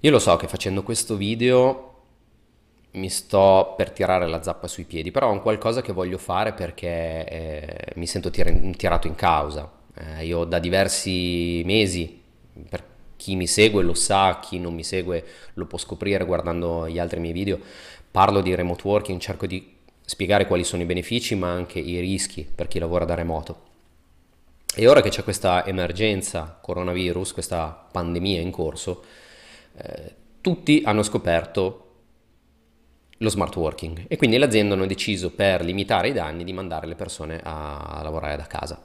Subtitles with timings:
[0.00, 1.94] Io lo so che facendo questo video
[2.92, 6.52] mi sto per tirare la zappa sui piedi, però è un qualcosa che voglio fare
[6.52, 9.68] perché eh, mi sento tir- tirato in causa.
[9.94, 12.22] Eh, io da diversi mesi,
[12.68, 12.84] per
[13.16, 15.24] chi mi segue lo sa, chi non mi segue
[15.54, 17.58] lo può scoprire guardando gli altri miei video,
[18.08, 22.48] parlo di remote working, cerco di spiegare quali sono i benefici ma anche i rischi
[22.54, 23.66] per chi lavora da remoto.
[24.76, 29.02] E ora che c'è questa emergenza coronavirus, questa pandemia in corso,
[29.78, 31.84] eh, tutti hanno scoperto
[33.18, 36.86] lo smart working e quindi le aziende hanno deciso per limitare i danni di mandare
[36.86, 38.82] le persone a lavorare da casa.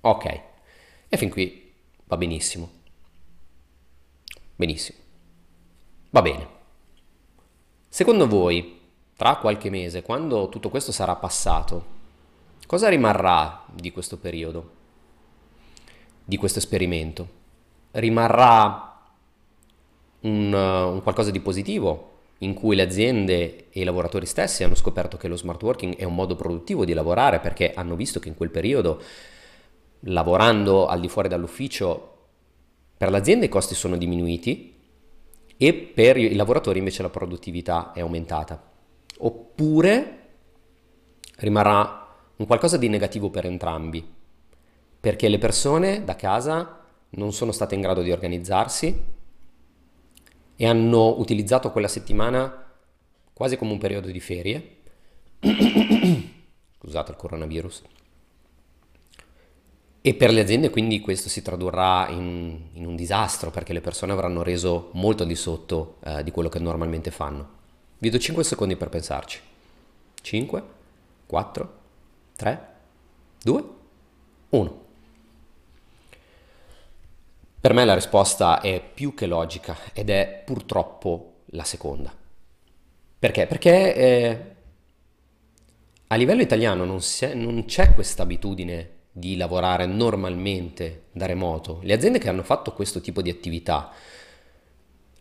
[0.00, 0.40] Ok,
[1.08, 1.72] e fin qui
[2.04, 2.70] va benissimo.
[4.56, 4.98] Benissimo.
[6.10, 6.48] Va bene.
[7.88, 8.80] Secondo voi,
[9.16, 11.86] tra qualche mese, quando tutto questo sarà passato,
[12.66, 14.70] cosa rimarrà di questo periodo,
[16.24, 17.42] di questo esperimento?
[17.92, 18.93] Rimarrà
[20.24, 25.16] un, un qualcosa di positivo in cui le aziende e i lavoratori stessi hanno scoperto
[25.16, 28.34] che lo smart working è un modo produttivo di lavorare perché hanno visto che in
[28.34, 29.00] quel periodo,
[30.00, 32.10] lavorando al di fuori dall'ufficio,
[32.96, 34.72] per l'azienda i costi sono diminuiti
[35.56, 38.72] e per i lavoratori invece la produttività è aumentata.
[39.18, 40.18] Oppure
[41.36, 44.04] rimarrà un qualcosa di negativo per entrambi,
[45.00, 49.22] perché le persone da casa non sono state in grado di organizzarsi
[50.56, 52.64] e hanno utilizzato quella settimana
[53.32, 54.76] quasi come un periodo di ferie.
[56.78, 57.82] Scusate il coronavirus.
[60.00, 64.12] E per le aziende quindi questo si tradurrà in, in un disastro perché le persone
[64.12, 67.48] avranno reso molto di sotto eh, di quello che normalmente fanno.
[67.98, 69.40] Vi do 5 secondi per pensarci.
[70.20, 70.62] 5,
[71.26, 71.78] 4,
[72.36, 72.68] 3,
[73.42, 73.64] 2,
[74.50, 74.83] 1.
[77.64, 82.14] Per me la risposta è più che logica ed è purtroppo la seconda.
[83.18, 83.46] Perché?
[83.46, 84.40] Perché eh,
[86.08, 91.80] a livello italiano non, è, non c'è questa abitudine di lavorare normalmente da remoto.
[91.84, 93.92] Le aziende che hanno fatto questo tipo di attività,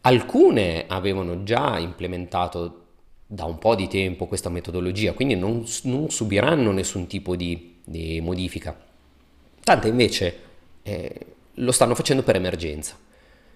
[0.01, 2.87] alcune avevano già implementato
[3.25, 8.19] da un po' di tempo questa metodologia, quindi non, non subiranno nessun tipo di, di
[8.19, 8.77] modifica.
[9.61, 10.39] Tante invece
[10.83, 12.95] eh, lo stanno facendo per emergenza.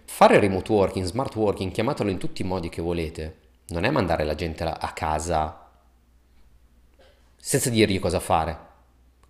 [0.05, 3.37] Fare remote working, smart working, chiamatelo in tutti i modi che volete,
[3.67, 5.67] non è mandare la gente a casa
[7.35, 8.65] senza dirgli cosa fare.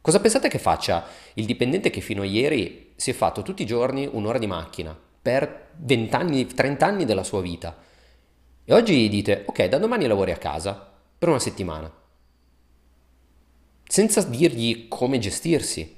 [0.01, 1.05] Cosa pensate che faccia
[1.35, 4.97] il dipendente che fino a ieri si è fatto tutti i giorni un'ora di macchina
[5.21, 7.77] per 20 anni, 30 anni della sua vita?
[8.63, 11.91] E oggi gli dite, ok, da domani lavori a casa per una settimana,
[13.83, 15.95] senza dirgli come gestirsi,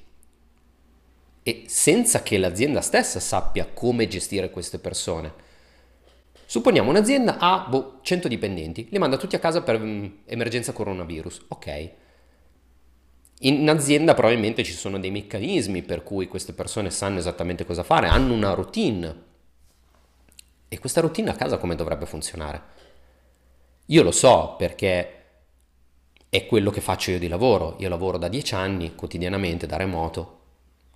[1.49, 5.33] e senza che l'azienda stessa sappia come gestire queste persone.
[6.45, 11.45] Supponiamo un'azienda ha boh, 100 dipendenti, li manda tutti a casa per um, emergenza coronavirus.
[11.47, 11.91] Ok.
[13.39, 18.07] In azienda probabilmente ci sono dei meccanismi per cui queste persone sanno esattamente cosa fare,
[18.07, 19.27] hanno una routine.
[20.67, 22.61] E questa routine a casa come dovrebbe funzionare?
[23.87, 25.15] Io lo so perché
[26.29, 27.75] è quello che faccio io di lavoro.
[27.79, 30.37] Io lavoro da 10 anni quotidianamente da remoto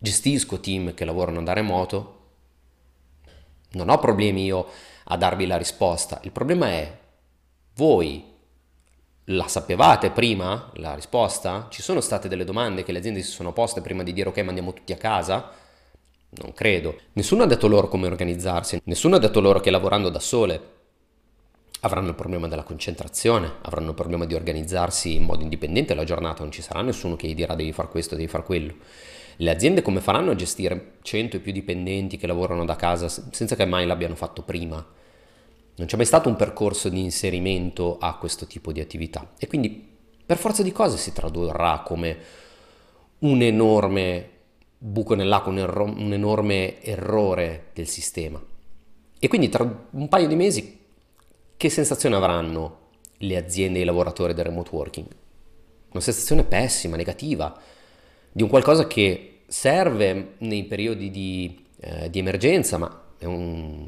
[0.04, 2.20] gestisco team che lavorano da remoto,
[3.72, 4.68] non ho problemi io
[5.06, 6.20] a darvi la risposta.
[6.24, 7.00] Il problema è,
[7.76, 8.22] voi
[9.28, 11.68] la sapevate prima la risposta?
[11.70, 14.40] Ci sono state delle domande che le aziende si sono poste prima di dire ok
[14.40, 15.52] mandiamo tutti a casa?
[16.32, 17.00] Non credo.
[17.14, 20.72] Nessuno ha detto loro come organizzarsi, nessuno ha detto loro che lavorando da sole
[21.80, 26.42] avranno il problema della concentrazione, avranno il problema di organizzarsi in modo indipendente la giornata,
[26.42, 28.74] non ci sarà nessuno che gli dirà devi fare questo, devi fare quello.
[29.38, 33.56] Le aziende come faranno a gestire 100 e più dipendenti che lavorano da casa senza
[33.56, 34.86] che mai l'abbiano fatto prima?
[35.76, 39.92] Non c'è mai stato un percorso di inserimento a questo tipo di attività e quindi
[40.26, 42.18] per forza di cose si tradurrà come
[43.20, 44.30] un enorme
[44.78, 48.42] buco nell'acqua, un, erro- un enorme errore del sistema.
[49.18, 50.80] E quindi tra un paio di mesi
[51.58, 52.80] che sensazione avranno
[53.18, 55.08] le aziende e i lavoratori del remote working?
[55.92, 57.58] Una sensazione pessima, negativa
[58.32, 63.88] di un qualcosa che serve nei periodi di, eh, di emergenza, ma è un,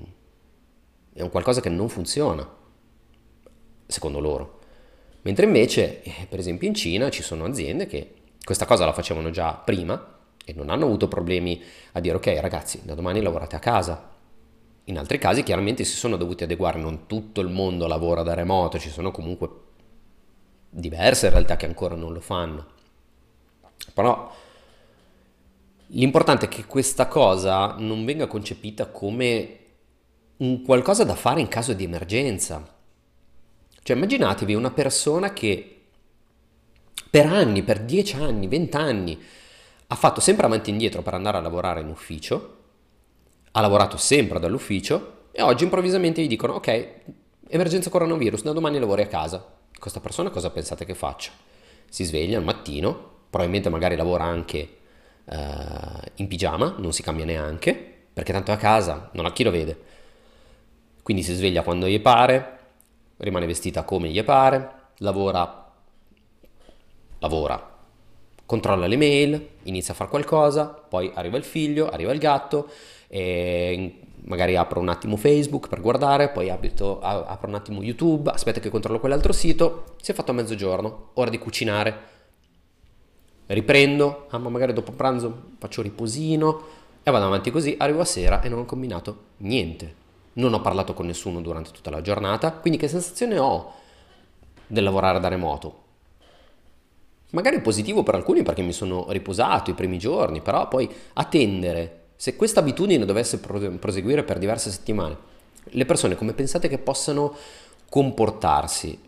[1.11, 2.47] è un qualcosa che non funziona,
[3.87, 4.59] secondo loro.
[5.23, 8.13] Mentre invece, eh, per esempio in Cina, ci sono aziende che
[8.43, 11.59] questa cosa la facevano già prima e non hanno avuto problemi
[11.93, 14.11] a dire ok ragazzi, da domani lavorate a casa.
[14.83, 18.77] In altri casi chiaramente si sono dovuti adeguare, non tutto il mondo lavora da remoto,
[18.77, 19.49] ci sono comunque
[20.69, 22.67] diverse realtà che ancora non lo fanno.
[23.95, 24.31] Però
[25.87, 29.59] l'importante è che questa cosa non venga concepita come
[30.37, 32.73] un qualcosa da fare in caso di emergenza.
[33.81, 35.71] Cioè immaginatevi una persona che
[37.09, 39.21] per anni, per 10 anni, 20 anni,
[39.87, 42.57] ha fatto sempre avanti e indietro per andare a lavorare in ufficio,
[43.51, 46.89] ha lavorato sempre dall'ufficio e oggi improvvisamente gli dicono ok,
[47.47, 49.53] emergenza coronavirus, da domani lavori a casa.
[49.77, 51.31] Questa persona cosa pensate che faccia?
[51.87, 54.77] Si sveglia al mattino, probabilmente magari lavora anche
[55.25, 57.73] uh, in pigiama, non si cambia neanche,
[58.13, 59.77] perché tanto a casa, non ha chi lo vede.
[61.03, 62.59] Quindi si sveglia quando gli pare,
[63.17, 65.65] rimane vestita come gli pare, lavora
[67.19, 67.73] lavora,
[68.45, 72.69] controlla le mail, inizia a fare qualcosa, poi arriva il figlio, arriva il gatto,
[74.25, 78.69] magari apro un attimo Facebook per guardare, poi abito, apro un attimo YouTube, aspetta che
[78.69, 82.13] controllo quell'altro sito, si è fatto a mezzogiorno, ora di cucinare,
[83.47, 86.63] riprendo, ah, ma magari dopo pranzo faccio riposino
[87.03, 90.03] e vado avanti così, arrivo a sera e non ho combinato niente.
[90.33, 93.73] Non ho parlato con nessuno durante tutta la giornata, quindi che sensazione ho
[94.67, 95.83] del lavorare da remoto?
[97.31, 102.35] Magari positivo per alcuni perché mi sono riposato i primi giorni, però poi attendere, se
[102.35, 105.17] questa abitudine dovesse proseguire per diverse settimane,
[105.63, 107.35] le persone come pensate che possano
[107.89, 108.99] comportarsi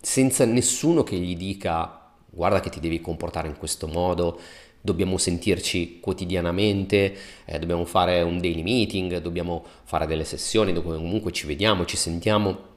[0.00, 1.99] senza nessuno che gli dica
[2.30, 4.40] guarda che ti devi comportare in questo modo,
[4.80, 11.32] dobbiamo sentirci quotidianamente, eh, dobbiamo fare un daily meeting, dobbiamo fare delle sessioni dove comunque
[11.32, 12.68] ci vediamo, ci sentiamo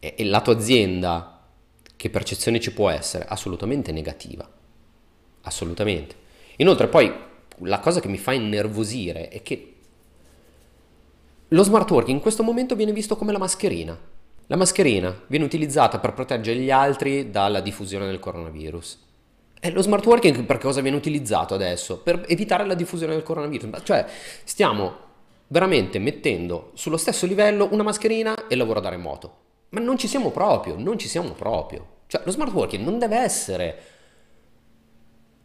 [0.00, 1.46] e, e la tua azienda
[1.96, 3.26] che percezione ci può essere?
[3.26, 4.48] Assolutamente negativa.
[5.42, 6.14] Assolutamente.
[6.56, 7.12] Inoltre poi
[7.62, 9.74] la cosa che mi fa innervosire è che
[11.48, 13.98] lo smart working in questo momento viene visto come la mascherina.
[14.50, 18.98] La mascherina viene utilizzata per proteggere gli altri dalla diffusione del coronavirus.
[19.60, 21.98] E lo smart working per cosa viene utilizzato adesso?
[21.98, 23.82] Per evitare la diffusione del coronavirus.
[23.82, 24.06] Cioè,
[24.44, 24.96] stiamo
[25.48, 29.36] veramente mettendo sullo stesso livello una mascherina e il lavoro da remoto.
[29.70, 31.96] Ma non ci siamo proprio, non ci siamo proprio.
[32.06, 33.82] Cioè, lo smart working non deve essere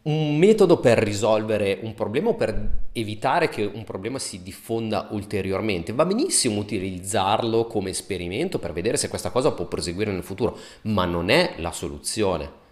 [0.04, 5.94] un metodo per risolvere un problema o per evitare che un problema si diffonda ulteriormente.
[5.94, 11.06] Va benissimo utilizzarlo come esperimento per vedere se questa cosa può proseguire nel futuro, ma
[11.06, 12.62] non è la soluzione.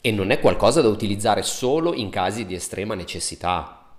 [0.00, 3.96] E non è qualcosa da utilizzare solo in casi di estrema necessità.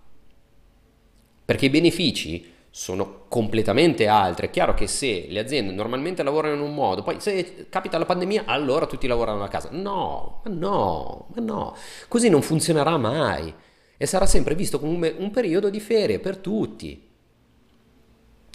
[1.43, 4.47] Perché i benefici sono completamente altre.
[4.47, 8.03] È chiaro che se le aziende normalmente lavorano in un modo, poi se capita la
[8.03, 9.69] pandemia, allora tutti lavorano a casa.
[9.71, 11.75] No, ma no, ma no.
[12.09, 13.53] Così non funzionerà mai
[13.95, 17.01] e sarà sempre visto come un periodo di ferie per tutti.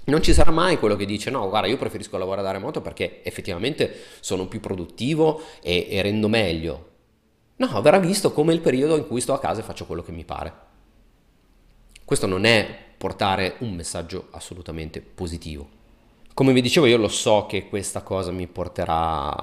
[0.04, 3.24] Non ci sarà mai quello che dice no, guarda, io preferisco lavorare da remoto perché
[3.24, 3.90] effettivamente
[4.20, 6.88] sono più produttivo e, e rendo meglio.
[7.56, 10.12] No, verrà visto come il periodo in cui sto a casa e faccio quello che
[10.12, 10.52] mi pare.
[12.04, 15.66] Questo non è portare un messaggio assolutamente positivo.
[16.34, 19.34] Come vi dicevo, io lo so che questa cosa mi porterà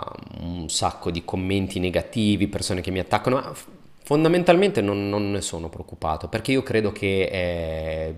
[0.42, 3.56] un sacco di commenti negativi, persone che mi attaccano, ma
[4.04, 8.16] fondamentalmente non, non ne sono preoccupato perché io credo che eh,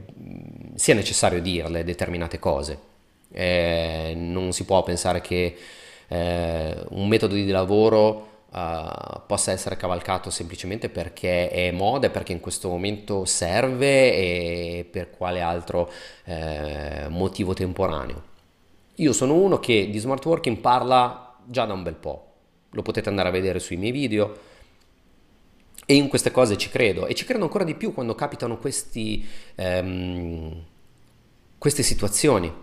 [0.75, 2.77] sia necessario dirle determinate cose.
[3.31, 5.55] Eh, non si può pensare che
[6.09, 12.31] eh, un metodo di lavoro uh, possa essere cavalcato semplicemente perché è moda e perché
[12.31, 15.91] in questo momento serve e per quale altro
[16.25, 18.23] eh, motivo temporaneo.
[18.95, 22.33] Io sono uno che di smart working parla già da un bel po',
[22.71, 24.47] lo potete andare a vedere sui miei video.
[25.85, 27.07] E in queste cose ci credo.
[27.07, 30.63] E ci credo ancora di più quando capitano questi, ehm,
[31.57, 32.53] queste situazioni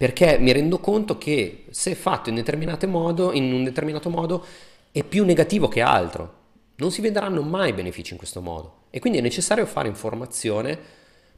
[0.00, 2.42] perché mi rendo conto che se fatto in,
[2.86, 4.42] modo, in un determinato modo
[4.92, 6.38] è più negativo che altro.
[6.76, 10.78] Non si vedranno mai benefici in questo modo e quindi è necessario fare informazione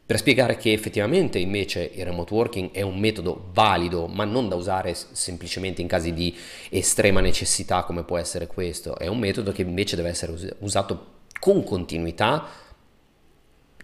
[0.07, 4.55] per spiegare che effettivamente invece il remote working è un metodo valido, ma non da
[4.55, 6.33] usare semplicemente in casi di
[6.71, 11.07] estrema necessità come può essere questo, è un metodo che invece deve essere usato
[11.41, 12.47] con continuità,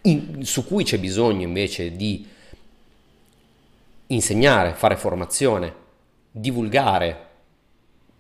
[0.03, 2.37] in, su cui c'è bisogno invece di
[4.09, 5.75] insegnare, fare formazione,
[6.31, 7.27] divulgare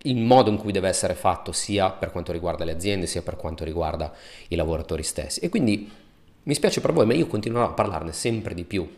[0.02, 3.36] il modo in cui deve essere fatto sia per quanto riguarda le aziende sia per
[3.36, 4.12] quanto riguarda
[4.48, 5.40] i lavoratori stessi.
[5.40, 5.90] E quindi
[6.42, 8.88] mi spiace per voi, ma io continuerò a parlarne sempre di più.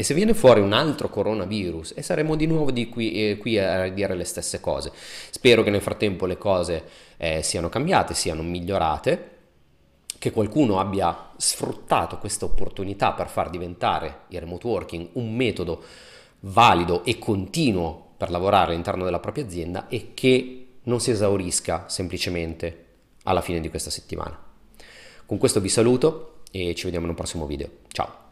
[0.00, 3.58] E se viene fuori un altro coronavirus e saremo di nuovo di qui, eh, qui,
[3.58, 4.92] a dire le stesse cose.
[5.30, 6.84] Spero che nel frattempo le cose
[7.16, 9.36] eh, siano cambiate, siano migliorate,
[10.18, 15.82] che qualcuno abbia sfruttato questa opportunità per far diventare il remote working un metodo
[16.40, 22.86] valido e continuo per lavorare all'interno della propria azienda e che non si esaurisca semplicemente
[23.24, 24.40] alla fine di questa settimana.
[25.26, 27.68] Con questo vi saluto e ci vediamo in un prossimo video.
[27.88, 28.27] Ciao!